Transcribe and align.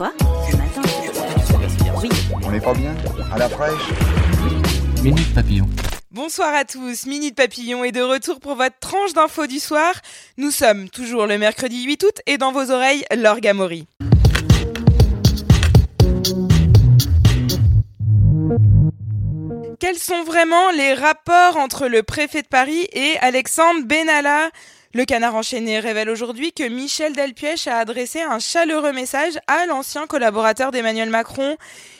Quoi 0.00 0.14
Ce 0.50 0.56
matin 0.56 0.80
Oui. 2.02 2.08
On 2.42 2.50
n'est 2.50 2.58
pas 2.58 2.72
bien 2.72 2.94
À 3.30 3.36
la 3.36 3.50
fraîche 3.50 3.90
Minute 5.02 5.34
Papillon. 5.34 5.68
Bonsoir 6.10 6.54
à 6.54 6.64
tous, 6.64 7.04
Minute 7.04 7.36
Papillon 7.36 7.84
est 7.84 7.92
de 7.92 8.00
retour 8.00 8.40
pour 8.40 8.54
votre 8.54 8.78
tranche 8.78 9.12
d'infos 9.12 9.46
du 9.46 9.58
soir. 9.58 9.92
Nous 10.38 10.50
sommes 10.50 10.88
toujours 10.88 11.26
le 11.26 11.36
mercredi 11.36 11.84
8 11.84 12.02
août 12.04 12.20
et 12.24 12.38
dans 12.38 12.50
vos 12.50 12.70
oreilles, 12.70 13.04
l'orgamori. 13.14 13.86
Quels 19.80 19.98
sont 19.98 20.24
vraiment 20.24 20.70
les 20.70 20.94
rapports 20.94 21.58
entre 21.58 21.88
le 21.88 22.02
préfet 22.02 22.40
de 22.40 22.48
Paris 22.48 22.88
et 22.94 23.18
Alexandre 23.20 23.84
Benalla? 23.84 24.48
Le 24.92 25.04
canard 25.04 25.36
enchaîné 25.36 25.78
révèle 25.78 26.10
aujourd'hui 26.10 26.52
que 26.52 26.68
Michel 26.68 27.12
Delpièche 27.12 27.68
a 27.68 27.78
adressé 27.78 28.22
un 28.22 28.40
chaleureux 28.40 28.92
message 28.92 29.38
à 29.46 29.64
l'ancien 29.66 30.08
collaborateur 30.08 30.72
d'Emmanuel 30.72 31.10
Macron. 31.10 31.56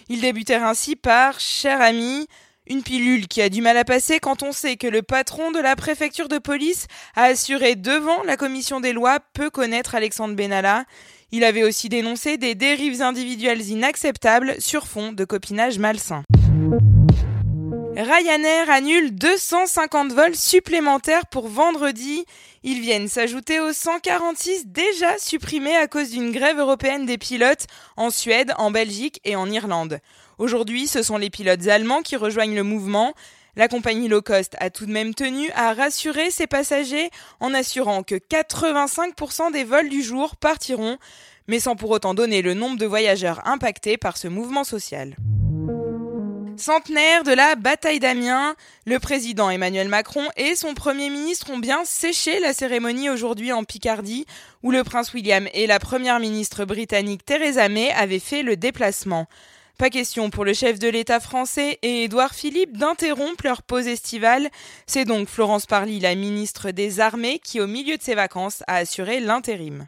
Il 0.09 0.20
débutait 0.20 0.56
ainsi 0.56 0.97
par 0.97 1.39
Cher 1.39 1.81
ami, 1.81 2.27
une 2.67 2.83
pilule 2.83 3.29
qui 3.29 3.42
a 3.42 3.48
du 3.48 3.62
mal 3.62 3.77
à 3.77 3.84
passer 3.84 4.19
quand 4.19 4.42
on 4.42 4.51
sait 4.51 4.77
que 4.77 4.89
le 4.89 5.03
patron 5.03 5.53
de 5.53 5.61
la 5.61 5.77
préfecture 5.77 6.27
de 6.27 6.39
police 6.39 6.89
a 7.14 7.27
assuré 7.27 7.77
devant 7.77 8.25
la 8.25 8.37
commission 8.37 8.81
des 8.81 8.92
lois 8.92 9.20
peut 9.34 9.51
connaître 9.51 9.95
Alexandre 9.95 10.34
Benalla. 10.34 10.84
Il 11.31 11.45
avait 11.45 11.62
aussi 11.62 11.89
dénoncé 11.89 12.39
des 12.39 12.57
dérives 12.57 13.03
individuelles 13.03 13.69
inacceptables 13.69 14.57
sur 14.59 14.89
fond 14.89 15.12
de 15.12 15.25
copinage 15.25 15.79
malsain. 15.79 16.25
Ryanair 18.03 18.70
annule 18.70 19.15
250 19.15 20.12
vols 20.12 20.34
supplémentaires 20.34 21.27
pour 21.27 21.48
vendredi. 21.48 22.25
Ils 22.62 22.81
viennent 22.81 23.09
s'ajouter 23.09 23.61
aux 23.61 23.75
146 23.75 24.69
déjà 24.69 25.19
supprimés 25.19 25.77
à 25.77 25.87
cause 25.87 26.11
d'une 26.11 26.33
grève 26.33 26.59
européenne 26.59 27.05
des 27.05 27.19
pilotes 27.19 27.67
en 27.98 28.09
Suède, 28.09 28.55
en 28.57 28.70
Belgique 28.70 29.20
et 29.25 29.37
en 29.37 29.51
Irlande. 29.51 29.98
Aujourd'hui, 30.39 30.87
ce 30.87 31.03
sont 31.03 31.19
les 31.19 31.29
pilotes 31.29 31.67
allemands 31.67 32.01
qui 32.01 32.17
rejoignent 32.17 32.55
le 32.55 32.62
mouvement. 32.62 33.12
La 33.55 33.69
compagnie 33.69 34.09
low 34.09 34.23
cost 34.23 34.57
a 34.61 34.70
tout 34.70 34.87
de 34.87 34.92
même 34.92 35.12
tenu 35.12 35.51
à 35.55 35.75
rassurer 35.75 36.31
ses 36.31 36.47
passagers 36.47 37.11
en 37.39 37.53
assurant 37.53 38.03
que 38.03 38.14
85% 38.14 39.53
des 39.53 39.64
vols 39.64 39.91
du 39.91 40.03
jour 40.03 40.37
partiront, 40.37 40.97
mais 41.48 41.61
sans 41.61 41.77
pour 41.77 41.91
autant 41.91 42.14
donner 42.14 42.41
le 42.41 42.55
nombre 42.55 42.79
de 42.79 42.87
voyageurs 42.87 43.47
impactés 43.47 43.98
par 43.98 44.17
ce 44.17 44.29
mouvement 44.29 44.64
social. 44.64 45.17
Centenaire 46.61 47.25
de 47.25 47.33
la 47.33 47.55
bataille 47.55 48.00
d'Amiens, 48.00 48.55
le 48.84 48.98
président 48.98 49.48
Emmanuel 49.48 49.89
Macron 49.89 50.28
et 50.36 50.55
son 50.55 50.75
premier 50.75 51.08
ministre 51.08 51.50
ont 51.50 51.58
bien 51.58 51.86
séché 51.86 52.39
la 52.39 52.52
cérémonie 52.52 53.08
aujourd'hui 53.08 53.50
en 53.50 53.64
Picardie, 53.64 54.27
où 54.62 54.70
le 54.70 54.84
prince 54.84 55.14
William 55.14 55.48
et 55.55 55.67
la 55.67 55.78
première 55.78 56.20
ministre 56.20 56.67
britannique 56.67 57.25
Theresa 57.25 57.70
May 57.70 57.91
avaient 57.92 58.19
fait 58.19 58.42
le 58.42 58.58
déplacement. 58.58 59.27
Pas 59.78 59.89
question 59.89 60.28
pour 60.28 60.44
le 60.44 60.52
chef 60.52 60.78
de 60.78 60.89
l'État 60.89 61.19
français 61.19 61.78
et 61.80 62.05
Édouard 62.05 62.34
Philippe 62.34 62.77
d'interrompre 62.77 63.42
leur 63.45 63.62
pause 63.62 63.86
estivale. 63.86 64.51
C'est 64.86 65.06
donc 65.06 65.29
Florence 65.29 65.64
Parly, 65.64 65.98
la 65.98 66.14
ministre 66.14 66.73
des 66.73 67.01
Armées, 67.01 67.40
qui 67.42 67.61
au 67.61 67.67
milieu 67.67 67.96
de 67.96 68.02
ses 68.02 68.14
vacances 68.14 68.62
a 68.67 68.77
assuré 68.77 69.20
l'intérim. 69.20 69.86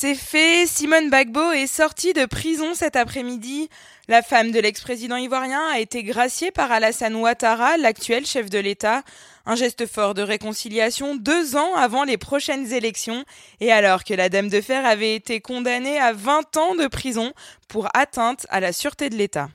C'est 0.00 0.14
fait, 0.14 0.64
Simone 0.68 1.10
Bagbo 1.10 1.50
est 1.50 1.66
sortie 1.66 2.12
de 2.12 2.24
prison 2.24 2.72
cet 2.74 2.94
après-midi. 2.94 3.68
La 4.06 4.22
femme 4.22 4.52
de 4.52 4.60
l'ex-président 4.60 5.16
ivoirien 5.16 5.60
a 5.72 5.80
été 5.80 6.04
graciée 6.04 6.52
par 6.52 6.70
Alassane 6.70 7.16
Ouattara, 7.16 7.76
l'actuel 7.78 8.24
chef 8.24 8.48
de 8.48 8.60
l'État. 8.60 9.02
Un 9.44 9.56
geste 9.56 9.86
fort 9.86 10.14
de 10.14 10.22
réconciliation 10.22 11.16
deux 11.16 11.56
ans 11.56 11.74
avant 11.74 12.04
les 12.04 12.16
prochaines 12.16 12.72
élections 12.72 13.24
et 13.60 13.72
alors 13.72 14.04
que 14.04 14.14
la 14.14 14.28
Dame 14.28 14.48
de 14.48 14.60
Fer 14.60 14.86
avait 14.86 15.16
été 15.16 15.40
condamnée 15.40 15.98
à 15.98 16.12
20 16.12 16.56
ans 16.58 16.74
de 16.76 16.86
prison 16.86 17.32
pour 17.66 17.88
atteinte 17.92 18.46
à 18.50 18.60
la 18.60 18.72
sûreté 18.72 19.10
de 19.10 19.16
l'État. 19.16 19.48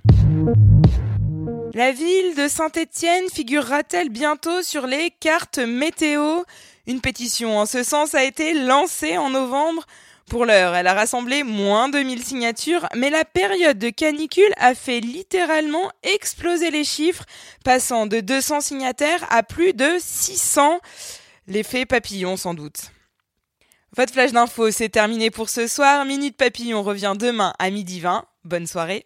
La 1.74 1.94
ville 1.94 2.36
de 2.36 2.50
Saint-Étienne 2.50 3.30
figurera-t-elle 3.34 4.10
bientôt 4.10 4.62
sur 4.62 4.88
les 4.88 5.10
cartes 5.10 5.60
météo? 5.60 6.42
Une 6.86 7.00
pétition 7.00 7.58
en 7.58 7.66
ce 7.66 7.82
sens 7.82 8.14
a 8.14 8.26
été 8.26 8.54
lancée 8.54 9.18
en 9.18 9.30
novembre. 9.30 9.86
Pour 10.30 10.46
l'heure, 10.46 10.74
elle 10.76 10.88
a 10.88 10.94
rassemblé 10.94 11.44
moins 11.44 11.90
de 11.90 12.00
1000 12.00 12.24
signatures, 12.24 12.88
mais 12.96 13.10
la 13.10 13.26
période 13.26 13.78
de 13.78 13.90
canicule 13.90 14.54
a 14.58 14.74
fait 14.74 15.00
littéralement 15.00 15.92
exploser 16.04 16.72
les 16.72 16.84
chiffres, 16.84 17.26
passant 17.64 18.08
de 18.08 18.20
200 18.20 18.62
signataires 18.62 19.26
à 19.30 19.44
plus 19.44 19.74
de 19.74 19.98
600. 20.00 20.80
L'effet 21.48 21.86
papillon 21.86 22.38
sans 22.38 22.54
doute. 22.54 22.92
Votre 23.96 24.14
flash 24.14 24.32
d'info, 24.32 24.72
c'est 24.72 24.90
terminé 24.90 25.30
pour 25.30 25.50
ce 25.50 25.68
soir. 25.68 26.04
Minute 26.06 26.36
Papillon 26.36 26.82
revient 26.82 27.14
demain 27.18 27.54
à 27.60 27.70
midi 27.70 28.00
20. 28.00 28.26
Bonne 28.44 28.66
soirée. 28.66 29.06